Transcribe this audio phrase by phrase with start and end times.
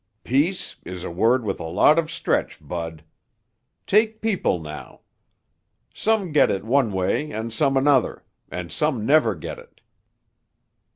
[0.23, 3.03] "'Peace' is a word with a lot of stretch, Bud.
[3.85, 5.01] Take people now.
[5.93, 9.79] Some get it one way and some another, and some never get it.